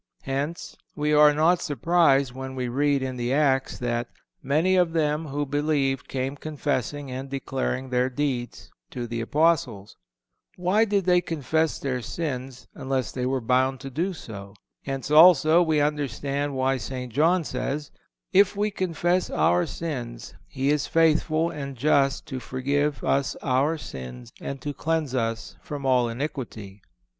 [0.23, 4.07] Hence, we are not surprised when we read in the Acts that
[4.41, 9.97] "Many of them who believed came confessing and declaring their deeds"(443) to the Apostles.
[10.57, 14.55] Why did they confess their sins unless they were bound to do so?
[14.81, 17.13] Hence, also, we understand why St.
[17.13, 17.91] John says:
[18.33, 24.31] "If we confess our sins, He is faithful and just to forgive us our sins
[24.41, 26.81] and to cleanse us from all iniquity."